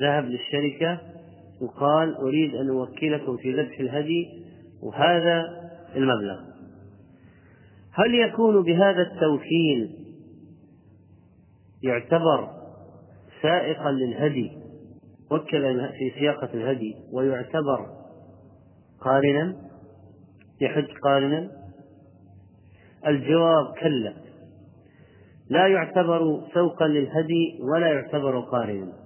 [0.01, 1.16] ذهب للشركة
[1.61, 4.45] وقال أريد أن أوكلكم في ذبح الهدي
[4.83, 5.45] وهذا
[5.97, 6.41] المبلغ.
[7.93, 10.07] هل يكون بهذا التوكيل
[11.83, 12.49] يعتبر
[13.43, 14.53] سائقا للهدي
[15.31, 17.87] وكل في سياقة الهدي ويعتبر
[19.01, 19.57] قارنا؟
[20.61, 21.51] يحج قارنا؟
[23.07, 24.15] الجواب كلا.
[25.51, 29.06] لا يعتبر سوقا للهدي ولا يعتبر قارنا.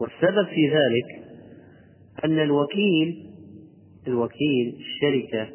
[0.00, 1.24] والسبب في ذلك
[2.24, 3.30] أن الوكيل
[4.06, 5.48] الوكيل الشركة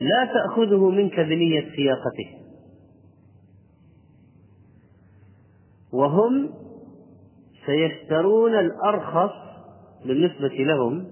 [0.00, 2.40] لا تأخذه منك بنية سياقته.
[5.92, 6.50] وهم
[7.66, 9.32] سيشترون الأرخص
[10.04, 11.06] بالنسبة لهم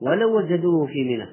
[0.00, 1.26] ولو وجدوه في منى.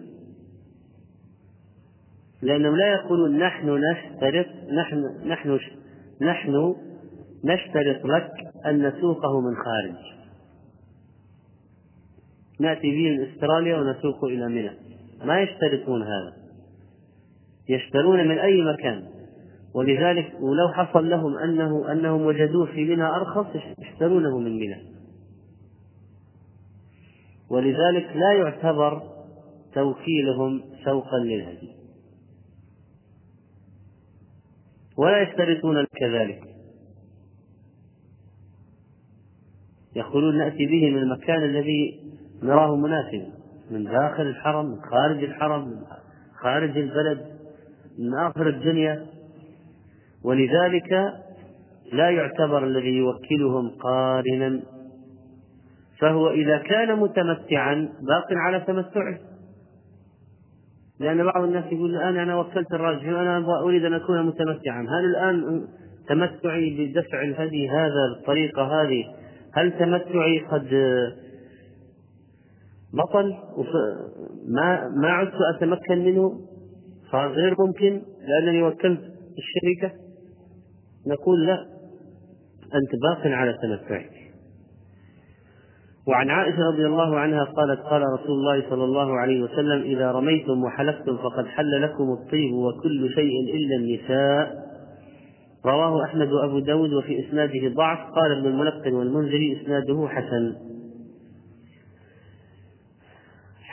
[2.41, 5.59] لأنهم لا يقولون نحن نشترط نحن نحن
[6.21, 6.75] نحن
[7.43, 8.31] نشترط لك
[8.65, 10.13] أن نسوقه من خارج.
[12.59, 14.71] نأتي به من أستراليا ونسوقه إلى منى
[15.25, 16.33] ما يشترطون هذا.
[17.69, 19.03] يشترون من أي مكان.
[19.73, 23.47] ولذلك ولو حصل لهم أنه أنهم وجدوه في منى أرخص
[23.79, 24.93] يشترونه من منى
[27.49, 29.01] ولذلك لا يعتبر
[29.73, 31.73] توكيلهم سوقا للهدي.
[34.97, 36.52] ولا يشترطون كذلك.
[39.95, 41.99] يقولون نأتي به من المكان الذي
[42.43, 43.27] نراه مناسبا
[43.71, 45.75] من داخل الحرم من خارج الحرم من
[46.41, 47.25] خارج البلد
[47.99, 49.05] من آخر الدنيا.
[50.23, 51.13] ولذلك
[51.93, 54.59] لا يعتبر الذي يوكلهم قارنا.
[55.99, 59.17] فهو إذا كان متمتعا باق على تمتعه.
[60.99, 64.81] لأن بعض الناس يقول الآن أنا وكلت الراجل أنا أريد أن أكون متمتعا.
[64.81, 65.67] هل الآن
[66.07, 69.22] تمتعي بدفع الهدي هذا بالطريقة هذه؟
[69.53, 70.67] هل تمتعي قد
[72.93, 73.33] بطل
[74.47, 76.31] ما ما عدت أتمكن منه؟
[77.11, 79.01] صار غير ممكن لأنني وكلت
[79.37, 79.95] الشركة؟
[81.07, 81.65] نقول لا
[82.63, 84.09] أنت باق على تمتعك.
[86.07, 90.63] وعن عائشة رضي الله عنها قالت قال رسول الله صلى الله عليه وسلم إذا رميتم
[90.63, 94.72] وحلفتم فقد حل لكم الطيب وكل شيء إلا النساء.
[95.65, 97.99] رواه أحمد وأبو داود وفي إسناده ضعف.
[97.99, 100.55] قال ابن الملقن والمنذري إسناده حسن.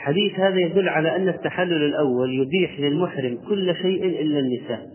[0.01, 4.91] الحديث هذا يدل على أن التحلل الأول يبيح للمحرم كل شيء إلا النساء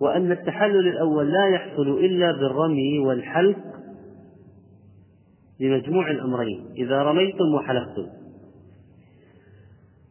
[0.00, 3.58] وأن التحلل الأول لا يحصل إلا بالرمي والحلق
[5.60, 8.06] بمجموع الأمرين إذا رميتم وحلقتم.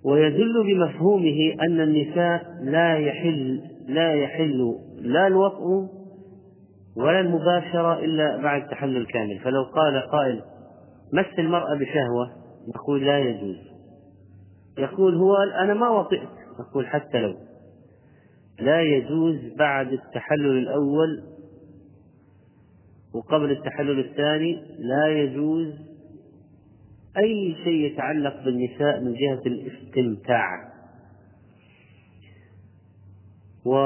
[0.04, 5.90] ويدل بمفهومه أن النساء لا يحل لا يحل لا الوطء
[6.98, 10.42] ولا المباشرة إلا بعد التحلل كامل فلو قال قائل
[11.14, 12.32] مس المرأة بشهوة
[12.76, 13.58] نقول لا يجوز.
[14.78, 16.30] يقول هو أنا ما وطئت.
[16.60, 17.36] نقول حتى لو.
[18.60, 21.24] لا يجوز بعد التحلل الأول
[23.16, 25.74] وقبل التحلل الثاني لا يجوز
[27.18, 30.73] أي شيء يتعلق بالنساء من جهة الاستمتاع.
[33.66, 33.78] و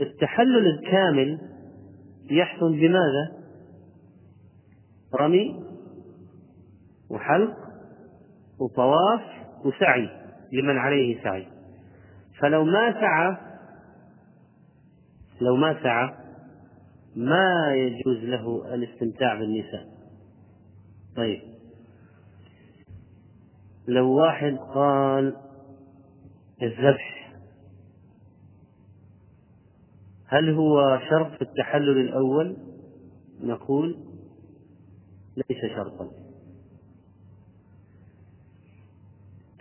[0.00, 1.40] التحلل الكامل
[2.30, 3.42] يحصل بماذا؟
[5.14, 5.64] رمي
[7.10, 7.56] وحلق
[8.60, 9.22] وطواف
[9.64, 10.08] وسعي
[10.52, 11.46] لمن عليه سعي.
[12.38, 13.36] فلو ما سعى
[15.40, 16.14] لو ما سعى
[17.16, 19.88] ما يجوز له الاستمتاع بالنساء.
[21.16, 21.51] طيب.
[23.88, 25.36] لو واحد قال
[26.62, 27.32] الذبح
[30.26, 32.56] هل هو شرط في التحلل الأول؟
[33.40, 33.96] نقول
[35.36, 36.10] ليس شرطا.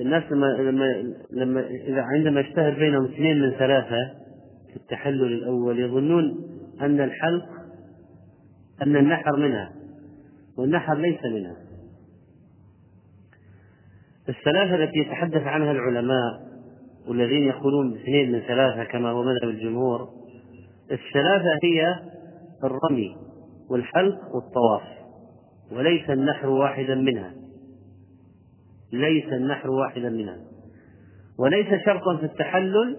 [0.01, 4.13] الناس لما لما لما إذا عندما يشتهر بينهم اثنين من ثلاثة
[4.69, 6.49] في التحلل الأول يظنون
[6.81, 7.49] أن الحلق
[8.81, 9.73] أن النحر منها
[10.57, 11.70] والنحر ليس منها.
[14.29, 16.51] الثلاثة التي يتحدث عنها العلماء
[17.07, 20.09] والذين يقولون اثنين من ثلاثة كما هو مذهب الجمهور
[20.91, 21.95] الثلاثة هي
[22.63, 23.17] الرمي
[23.69, 25.01] والحلق والطواف
[25.71, 27.33] وليس النحر واحدا منها.
[28.93, 30.37] ليس النحر واحدا منها.
[31.39, 32.97] وليس شرطا في التحلل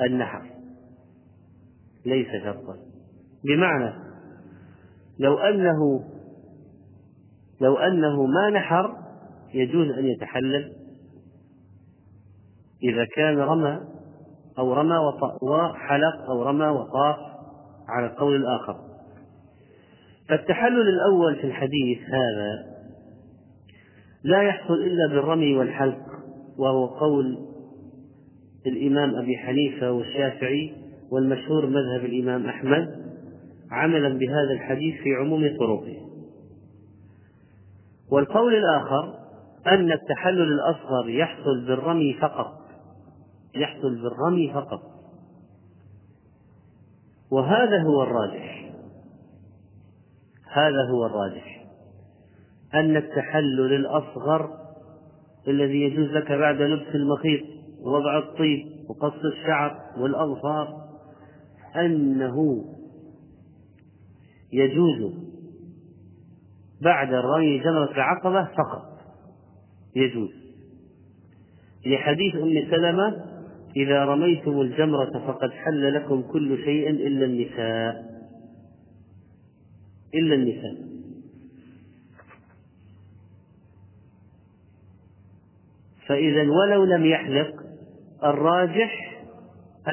[0.00, 0.42] النحر.
[2.06, 2.76] ليس شرطا.
[3.44, 3.92] بمعنى
[5.18, 6.04] لو أنه
[7.60, 9.05] لو أنه ما نحر
[9.56, 10.72] يجوز أن يتحلل
[12.82, 13.80] إذا كان رمى
[14.58, 14.96] أو رمى
[15.42, 17.16] وحلق أو رمى وطاف
[17.88, 18.76] على القول الآخر.
[20.28, 22.76] فالتحلل الأول في الحديث هذا
[24.24, 25.98] لا يحصل إلا بالرمي والحلق
[26.58, 27.38] وهو قول
[28.66, 30.74] الإمام أبي حنيفة والشافعي
[31.10, 33.06] والمشهور مذهب الإمام أحمد
[33.70, 35.96] عملا بهذا الحديث في عموم طرقه.
[38.10, 39.25] والقول الآخر
[39.68, 42.52] أن التحلل الأصغر يحصل بالرمي فقط.
[43.54, 44.82] يحصل بالرمي فقط.
[47.30, 48.72] وهذا هو الراجح.
[50.52, 51.66] هذا هو الراجح.
[52.74, 54.50] أن التحلل الأصغر
[55.48, 57.44] الذي يجوز لك بعد لبس المخيط
[57.80, 60.86] ووضع الطيب وقص الشعر والأظفار
[61.76, 62.64] أنه
[64.52, 65.12] يجوز
[66.80, 68.95] بعد الرمي جمرة العقبة فقط.
[69.96, 70.30] يجوز.
[71.86, 73.24] لحديث أم سلمة
[73.76, 78.16] إذا رميتم الجمرة فقد حل لكم كل شيء إلا النساء.
[80.14, 80.86] إلا النساء.
[86.06, 87.62] فإذا ولو لم يحلق
[88.24, 89.22] الراجح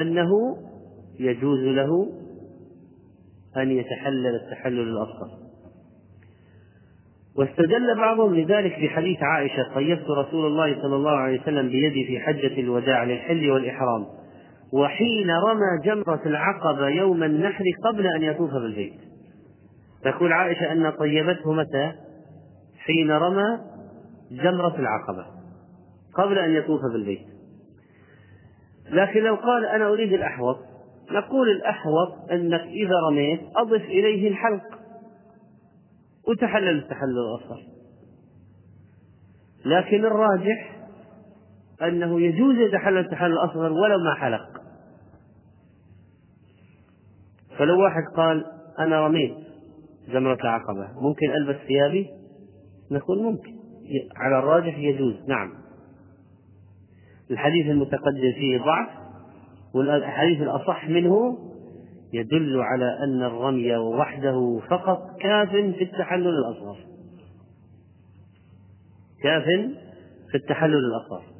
[0.00, 0.30] أنه
[1.20, 2.12] يجوز له
[3.56, 5.43] أن يتحلل التحلل الأصغر.
[7.38, 12.60] واستدل بعضهم لذلك بحديث عائشة طيبت رسول الله صلى الله عليه وسلم بيدي في حجة
[12.60, 14.06] الوداع للحل والإحرام
[14.72, 18.94] وحين رمى جمرة العقبة يوم النحر قبل أن يطوف بالبيت.
[20.04, 21.92] تقول عائشة أن طيبته متى؟
[22.78, 23.58] حين رمى
[24.30, 25.26] جمرة العقبة
[26.14, 27.26] قبل أن يطوف بالبيت.
[28.90, 30.56] لكن لو قال أنا أريد الأحوط
[31.10, 34.73] نقول الأحوط أنك إذا رميت أضف إليه الحلق.
[36.28, 37.62] وتحلل التحلل الأصغر
[39.64, 40.74] لكن الراجح
[41.82, 44.62] أنه يجوز يتحلل التحلل الأصغر ولو ما حلق.
[47.58, 48.44] فلو واحد قال
[48.78, 49.34] أنا رميت
[50.08, 52.10] جمرة العقبة ممكن ألبس ثيابي؟
[52.90, 53.54] نقول ممكن.
[54.16, 55.52] على الراجح يجوز نعم.
[57.30, 58.88] الحديث المتقدم فيه ضعف
[59.74, 61.38] والحديث الأصح منه
[62.14, 66.76] يدل على أن الرمي وحده فقط كاف في التحلل الأصغر.
[69.22, 69.44] كاف
[70.30, 71.34] في التحلل الأصغر.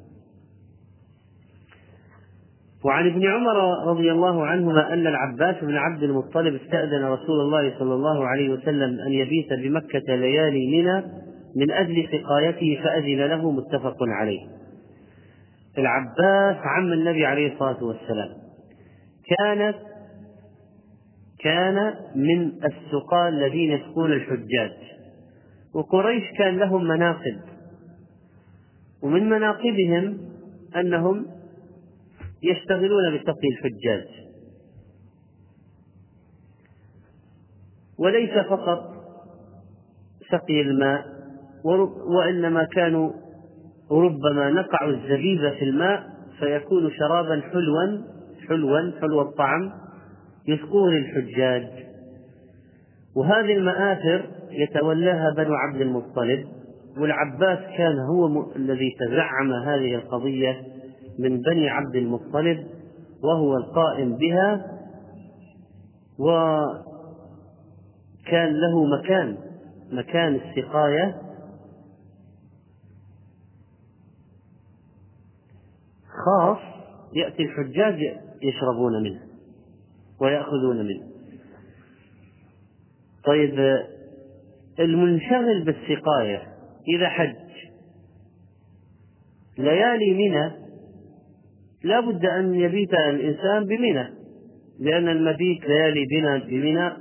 [2.84, 7.94] وعن ابن عمر رضي الله عنهما أن العباس بن عبد المطلب استأذن رسول الله صلى
[7.94, 11.04] الله عليه وسلم أن يبيت بمكة ليالي منى
[11.56, 14.40] من أجل سقايته فأذن له متفق عليه.
[15.78, 18.28] العباس عم النبي عليه الصلاة والسلام.
[19.38, 19.76] كانت
[21.44, 24.72] كان من السقاة الذين يسقون الحجاج.
[25.74, 27.40] وقريش كان لهم مناقب.
[29.02, 30.18] ومن مناقبهم
[30.76, 31.26] أنهم
[32.42, 34.08] يشتغلون بسقي الحجاج.
[37.98, 38.94] وليس فقط
[40.30, 41.04] سقي الماء
[42.18, 43.12] وإنما كانوا
[43.90, 46.02] ربما نقعوا الزبيب في الماء
[46.38, 48.02] فيكون شرابا حلوا
[48.48, 49.83] حلوا حلو الطعم.
[50.48, 51.84] يسقون الحجاج.
[53.16, 56.46] وهذه المآثر يتولاها بنو عبد المطلب
[56.98, 60.62] والعباس كان هو الذي تزعم هذه القضية
[61.18, 62.66] من بني عبد المطلب
[63.22, 64.66] وهو القائم بها
[66.18, 66.80] وكان
[68.52, 69.36] له مكان
[69.92, 71.20] مكان السقاية.
[76.24, 76.58] خاص
[77.14, 77.98] يأتي الحجاج
[78.42, 79.23] يشربون منه.
[80.24, 81.06] ويأخذون منه.
[83.24, 83.78] طيب
[84.80, 86.42] المنشغل بالسقاية
[86.88, 87.34] إذا حج
[89.58, 90.50] ليالي منى
[91.82, 94.08] لا بد أن يبيت الإنسان بمنى
[94.80, 96.92] لأن المبيت ليالي بنا بمنى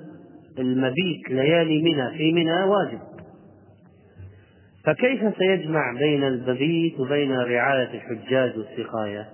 [0.59, 2.99] المبيت ليالي منى في منى واجب.
[4.84, 9.30] فكيف سيجمع بين المبيت وبين رعاية الحجاج والسقاية؟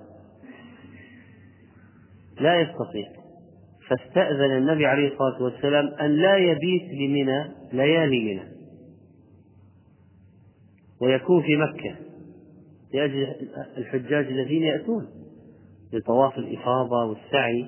[2.40, 3.19] لا يستطيع.
[3.90, 8.44] فاستأذن النبي عليه الصلاة والسلام أن لا يبيت بمنى ليالي منى.
[11.02, 11.96] ويكون في مكة
[12.94, 13.28] لأجل
[13.78, 15.08] الحجاج الذين يأتون
[15.94, 17.66] لطواف الإفاضة والسعي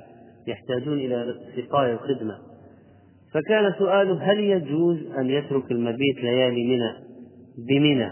[0.47, 2.38] يحتاجون إلى سقاية وخدمة
[3.34, 6.93] فكان سؤاله هل يجوز أن يترك المبيت ليالي منى
[7.67, 8.11] بمنى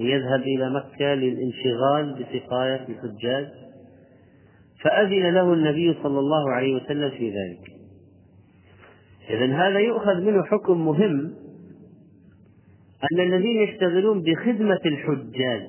[0.00, 3.63] ويذهب إلى مكة للانشغال بسقاية الحجاج؟
[4.84, 7.74] فأذن له النبي صلى الله عليه وسلم في ذلك.
[9.30, 11.34] إذا هذا يؤخذ منه حكم مهم
[13.12, 15.68] أن الذين يشتغلون بخدمة الحجاج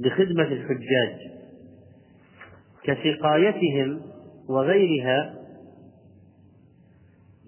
[0.00, 1.16] بخدمة الحجاج
[2.84, 4.02] كسقايتهم
[4.48, 5.34] وغيرها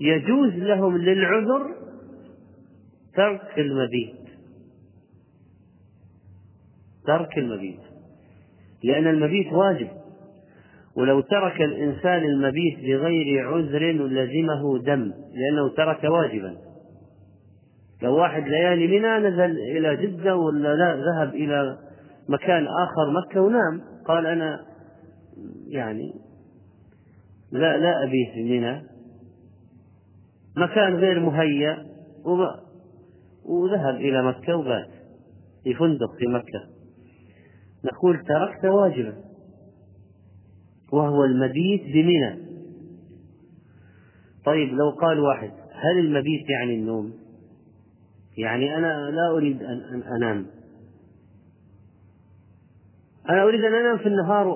[0.01, 1.75] يجوز لهم للعذر
[3.15, 4.17] ترك المبيت.
[7.07, 7.81] ترك المبيت.
[8.83, 9.89] لأن المبيت واجب.
[10.99, 16.57] ولو ترك الإنسان المبيت بغير عذر لزمه دم لأنه ترك واجبا.
[18.03, 21.79] لو واحد ليالي منى نزل إلى جدة ولا لا ذهب إلى
[22.29, 23.81] مكان آخر مكة ونام.
[24.07, 24.61] قال أنا
[25.69, 26.13] يعني
[27.53, 28.83] لا لا أبيت منى.
[30.57, 31.85] مكان غير مهيأ
[33.45, 34.91] وذهب إلى مكة وبات
[35.65, 36.67] في فندق في مكة.
[37.85, 39.28] نقول تركت واجبا.
[40.93, 42.49] وهو المبيت بمنى.
[44.45, 47.13] طيب لو قال واحد هل المبيت يعني النوم؟
[48.39, 50.47] يعني أنا لا أريد أن أنام.
[53.31, 54.49] أنا أريد أن أنام في النهار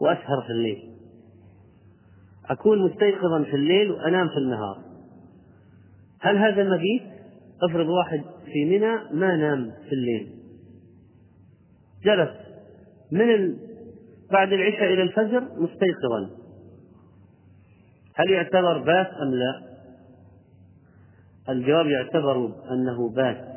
[0.00, 0.92] وأسهر في الليل.
[2.50, 4.78] أكون مستيقظا في الليل وأنام في النهار.
[6.20, 7.02] هل هذا مبيت؟
[7.70, 10.32] افرض واحد في منى ما نام في الليل.
[12.04, 12.30] جلس.
[13.12, 13.65] من.
[14.32, 16.30] بعد العشاء إلى الفجر مستيقظا.
[18.14, 19.62] هل يعتبر بات أم لا؟
[21.48, 23.56] الجواب يعتبر أنه بات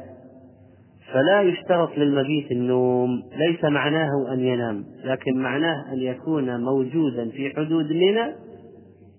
[1.13, 7.91] فلا يشترط للمبيت النوم ليس معناه أن ينام لكن معناه أن يكون موجودا في حدود
[7.91, 8.35] منى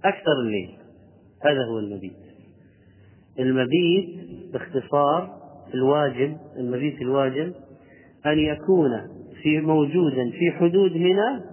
[0.04, 0.76] أكثر الليل.
[1.44, 2.16] هذا هو المبيت.
[3.38, 4.08] المبيت
[4.52, 5.40] باختصار
[5.74, 7.54] الواجب المبيت الواجب
[8.26, 11.44] أن يكون في موجودا في حدود منى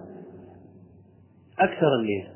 [1.58, 2.28] أكثر الليل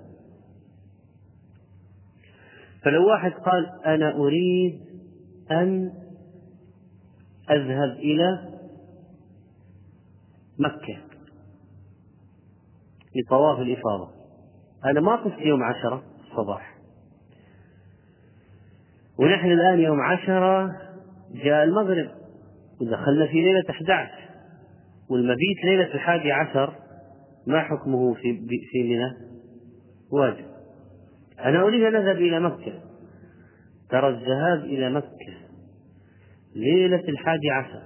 [2.83, 4.81] فلو واحد قال أنا أريد
[5.51, 5.93] أن
[7.51, 8.53] أذهب إلى
[10.59, 10.99] مكة
[13.17, 14.11] لطواف الإفاضة.
[14.85, 16.75] أنا ما طفت يوم عشرة الصباح.
[19.19, 20.77] ونحن الآن يوم عشرة
[21.35, 22.11] جاء المغرب.
[22.81, 24.32] ودخلنا في ليلة 11
[25.13, 26.75] والمبيت ليلة الحادي عشر
[27.47, 29.13] ما حكمه في في منى؟
[30.13, 30.45] واجب.
[31.41, 32.73] أنا أريد أن أذهب إلى مكة.
[33.91, 35.43] ترى الذهاب إلى مكة
[36.57, 37.83] ليلة الحادي عشر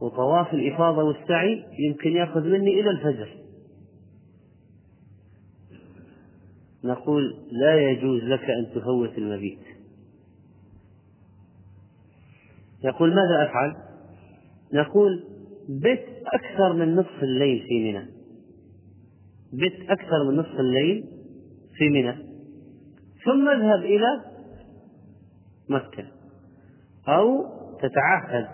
[0.00, 3.28] وطواف الإفاضة والسعي يمكن يأخذ مني إلى الفجر
[6.84, 9.58] نقول لا يجوز لك أن تفوت المبيت
[12.84, 13.76] يقول ماذا أفعل؟
[14.72, 15.24] نقول
[15.70, 18.06] بت أكثر من نصف الليل في منى.
[19.52, 21.04] بت أكثر من نصف الليل
[21.76, 22.12] في منى.
[23.24, 24.24] ثم اذهب إلى
[25.68, 26.04] مكة.
[27.08, 27.46] أو
[27.82, 28.48] تتعهد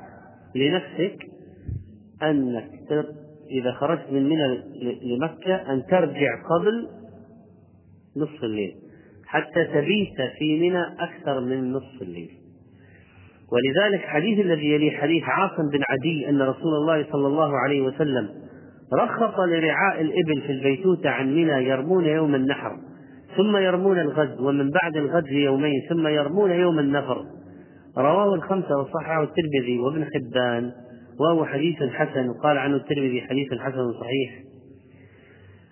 [0.54, 1.26] لنفسك
[2.22, 2.70] أنك
[3.50, 4.62] إذا خرجت من منى
[5.02, 6.88] لمكة أن ترجع قبل
[8.16, 8.76] نصف الليل.
[9.26, 12.45] حتى تبيت في منى أكثر من نصف الليل.
[13.52, 18.28] ولذلك حديث الذي يليه حديث عاصم بن عدي أن رسول الله صلى الله عليه وسلم
[18.94, 22.76] رخص لرعاء الإبل في البيتوتة عن منى يرمون يوم النحر
[23.36, 27.24] ثم يرمون الغد ومن بعد الغد يومين ثم يرمون يوم النفر.
[27.98, 30.72] رواه الخمسة وصححه الترمذي وابن حبان
[31.20, 34.42] وهو حديث حسن وقال عنه الترمذي حديث حسن صحيح.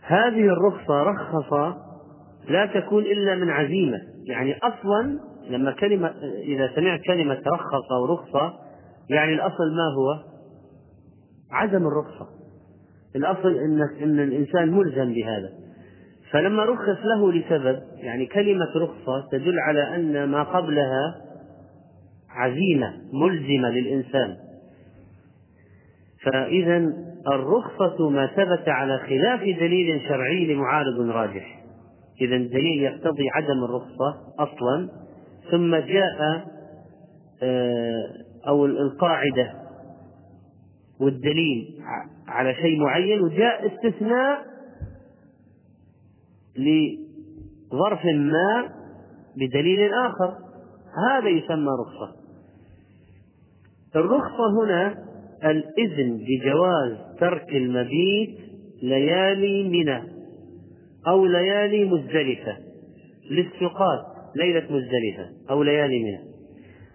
[0.02, 1.76] هذه الرخصة رخص
[2.48, 5.18] لا تكون إلا من عزيمة يعني أصلا
[5.50, 8.54] لما كلمة إذا سمعت كلمة رخص أو رخصة
[9.10, 10.18] يعني الأصل ما هو؟
[11.50, 12.28] عدم الرخصة.
[13.16, 15.50] الأصل إن إن الإنسان ملزم بهذا.
[16.30, 21.14] فلما رخص له لسبب يعني كلمة رخصة تدل على أن ما قبلها
[22.30, 24.36] عزيمة ملزمة للإنسان.
[26.22, 26.92] فإذا
[27.28, 31.64] الرخصة ما ثبت على خلاف دليل شرعي لمعارض راجح.
[32.20, 34.88] إذا الدليل يقتضي عدم الرخصة أصلا
[35.50, 36.44] ثم جاء
[37.42, 39.52] آه، أو القاعدة
[41.00, 41.80] والدليل
[42.28, 44.44] على شيء معين وجاء استثناء
[46.56, 48.70] لظرف ما
[49.36, 50.34] بدليل آخر.
[51.10, 52.16] هذا يسمى رخصة.
[53.96, 55.04] الرخصة هنا
[55.44, 58.38] الإذن بجواز ترك المبيت
[58.82, 60.02] ليالي منى
[61.08, 62.56] أو ليالي مزدلفة
[63.30, 64.13] للسقاط.
[64.36, 66.18] ليلة مزدلفة أو ليالي منى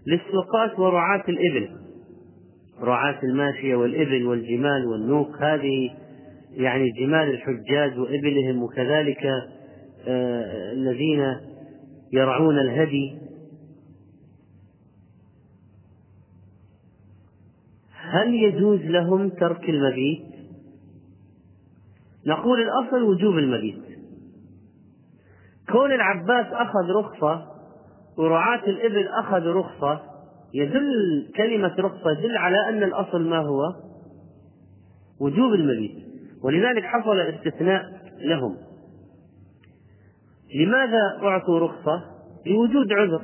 [0.07, 1.69] للسقاط ورعاة الإبل.
[2.81, 5.91] رعاة الماشية والإبل والجمال والنوق هذه
[6.53, 9.25] يعني جمال الحجاج وإبلهم وكذلك
[10.07, 11.35] آه الذين
[12.13, 13.17] يرعون الهدي.
[17.93, 20.21] هل يجوز لهم ترك المبيت؟
[22.25, 23.88] نقول الأصل وجوب المبيت.
[25.71, 27.45] كون العباس أخذ رخصة
[28.17, 30.01] ورعاة الإبل أخذوا رخصة
[30.53, 33.61] يدل كلمة رخصة يدل على أن الأصل ما هو؟
[35.19, 35.95] وجوب المبيت.
[36.43, 37.83] ولذلك حصل استثناء
[38.19, 38.57] لهم.
[40.55, 42.01] لماذا أعطوا رخصة؟
[42.45, 43.21] لوجود عذر.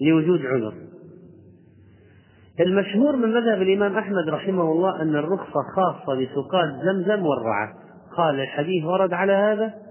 [0.00, 0.74] لوجود عذر.
[2.60, 7.74] المشهور من مذهب الإمام أحمد رحمه الله أن الرخصة خاصة بسقاة زمزم والرعاة.
[8.16, 9.85] قال الحديث ورد على هذا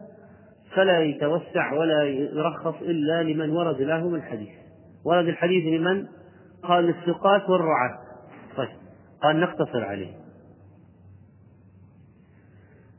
[0.75, 4.49] فلا يتوسع ولا يرخص إلا لمن ورد له الحديث.
[5.05, 6.05] ورد الحديث لمن؟
[6.63, 7.97] قال السقاة والرعاة.
[8.57, 8.69] طيب
[9.23, 10.13] قال نقتصر عليه.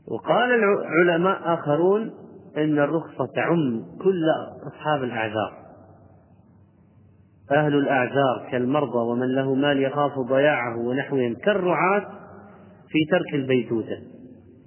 [0.07, 2.11] وقال العلماء آخرون
[2.57, 4.23] إن الرخصة تعم كل
[4.67, 5.53] أصحاب الأعذار.
[7.51, 12.05] أهل الأعذار كالمرضى ومن له مال يخاف ضياعه ونحوهم كالرعاة
[12.89, 13.97] في ترك البيتوتة.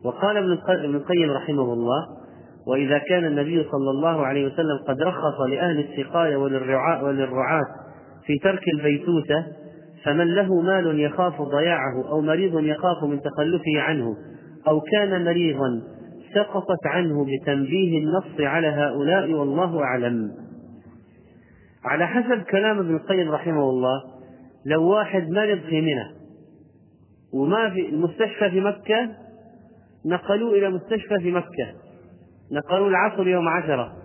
[0.05, 2.20] وقال ابن القيم رحمه الله
[2.67, 7.65] وإذا كان النبي صلى الله عليه وسلم قد رخص لأهل السقاية وللرعاة, وللرعاة
[8.27, 9.47] في ترك البيتوتة
[10.05, 14.17] فمن له مال يخاف ضياعه أو مريض يخاف من تخلفه عنه
[14.69, 15.83] أو كان مريضا
[16.35, 20.31] سقطت عنه بتنبيه النص على هؤلاء والله أعلم.
[21.85, 24.03] على حسب كلام ابن القيم رحمه الله
[24.67, 26.05] لو واحد مرض في منى
[27.35, 29.09] وما في المستشفى في مكة
[30.07, 31.89] نقلوه إلى مستشفى في مكة.
[32.53, 33.96] نقلوه العصر يوم عشرة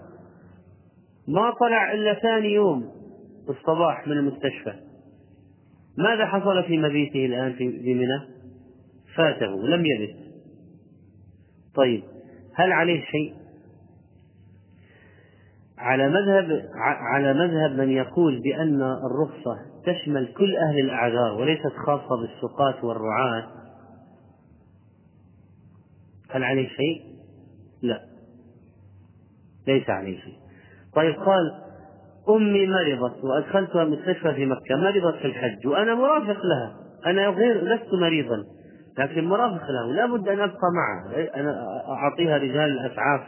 [1.27, 2.91] ما طلع إلا ثاني يوم
[3.49, 4.73] الصباح من المستشفى
[5.97, 8.35] ماذا حصل في مبيته الآن في منى؟
[9.15, 10.15] فاته لم يبت
[11.75, 12.03] طيب
[12.53, 13.33] هل عليه شيء؟
[15.77, 16.69] على مذهب
[17.13, 23.47] على مذهب من يقول بأن الرخصة تشمل كل أهل الأعذار وليست خاصة بالسقاة والرعاة
[26.29, 27.15] هل عليه شيء؟
[27.81, 28.14] لا
[29.67, 30.37] ليس عليه شيء.
[30.95, 31.51] طيب قال
[32.29, 36.75] أمي مرضت وأدخلتها المستشفى في مكة مرضت في الحج وأنا مرافق لها.
[37.05, 38.43] أنا غير لست مريضا
[38.99, 41.39] لكن مرافق لها ولا بد أن أبقى معها.
[41.39, 41.55] أنا
[41.87, 43.21] أعطيها رجال الأسعاف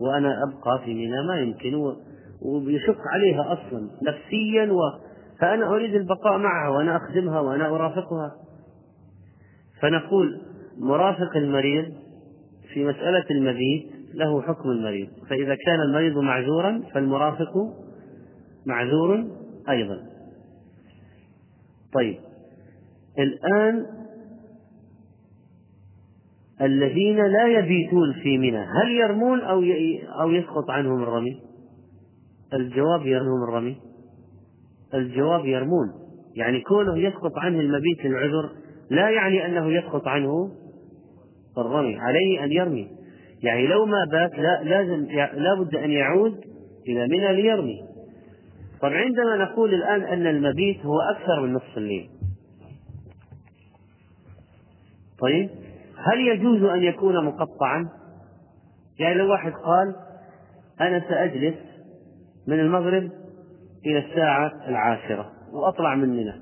[0.00, 1.74] وأنا أبقى في منى ما يمكن
[2.42, 4.78] ويشق عليها أصلا نفسيا و
[5.40, 8.32] فأنا أريد البقاء معها وأنا أخدمها وأنا أرافقها.
[9.82, 10.40] فنقول
[10.78, 11.84] مرافق المريض
[12.74, 15.08] في مسألة المبيت له حكم المريض.
[15.30, 17.52] فإذا كان المريض معذورا فالمرافق
[18.66, 19.24] معذور
[19.68, 19.98] أيضا.
[21.94, 22.16] طيب.
[23.18, 23.86] الآن
[26.60, 29.62] الذين لا يبيتون في منى هل يرمون أو
[30.20, 31.40] أو يسقط عنهم الرمي؟
[32.54, 33.76] الجواب يرمون الرمي.
[34.94, 35.92] الجواب يرمون.
[36.36, 38.50] يعني كونه يسقط عنه المبيت للعذر
[38.90, 40.50] لا يعني أنه يسقط عنه
[41.58, 41.96] الرمي.
[41.96, 42.99] عليه أن يرمي.
[43.42, 46.40] يعني لو ما بات لا لازم لا بد أن يعود
[46.88, 47.80] إلى منى ليرمي.
[48.80, 52.10] طب عندما نقول الآن أن المبيت هو أكثر من نصف الليل.
[55.20, 55.50] طيب
[55.96, 57.88] هل يجوز أن يكون مقطعا؟
[58.98, 59.94] يعني لو واحد قال
[60.80, 61.54] أنا سأجلس
[62.46, 63.10] من المغرب
[63.86, 66.34] إلى الساعة العاشرة وأطلع من منى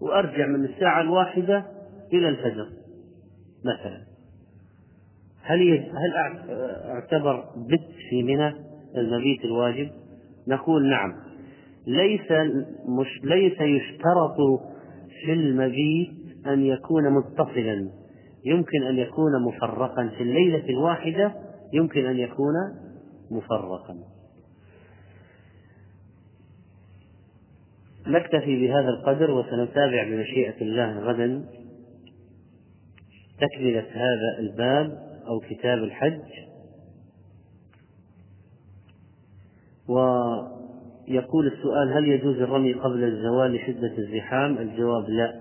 [0.00, 1.64] وأرجع من الساعة الواحدة
[2.12, 2.66] إلى الفجر
[3.64, 4.05] مثلا.
[5.46, 6.12] هل هل
[6.90, 8.54] أعتبر بت في منى
[8.96, 9.90] المبيت الواجب؟
[10.48, 11.14] نقول نعم.
[11.86, 12.32] ليس
[12.88, 14.36] مش ليس يشترط
[15.24, 16.10] في المبيت
[16.46, 17.90] أن يكون متصلا.
[18.44, 20.08] يمكن أن يكون مفرقا.
[20.16, 21.34] في الليلة الواحدة
[21.72, 22.54] يمكن أن يكون
[23.30, 23.96] مفرقا.
[28.06, 31.44] نكتفي بهذا القدر وسنتابع بمشيئة الله غدا.
[33.40, 35.15] تكملة هذا الباب.
[35.28, 36.20] أو كتاب الحج.
[39.88, 45.40] ويقول السؤال هل يجوز الرمي قبل الزوال لشدة الزحام؟ الجواب لا.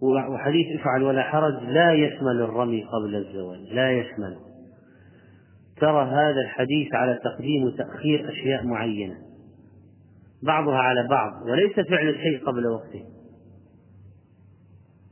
[0.00, 4.36] وحديث افعل ولا حرج لا يشمل الرمي قبل الزوال لا يشمل.
[5.80, 9.16] ترى هذا الحديث على تقديم وتأخير أشياء معينة
[10.42, 13.04] بعضها على بعض وليس فعل الشيء قبل وقته.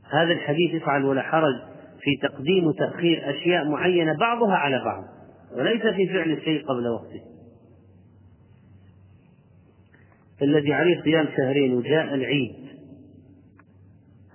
[0.09, 1.72] هذا الحديث افعل ولا حرج
[2.03, 5.03] في تقديم وتأخير أشياء معينة بعضها على بعض
[5.57, 7.21] وليس في فعل الشيء قبل وقته.
[10.41, 12.55] الذي عليه صيام شهرين وجاء العيد.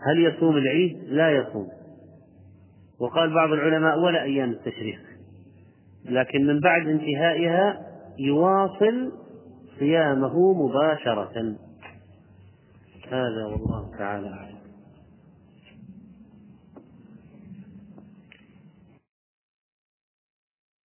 [0.07, 1.69] هل يصوم العيد؟ لا يصوم.
[3.01, 5.01] وقال بعض العلماء ولا أيام التشريق.
[6.05, 7.87] لكن من بعد انتهائها
[8.19, 9.13] يواصل
[9.79, 11.57] صيامه مباشرة.
[13.09, 14.58] هذا والله تعالى أعلم.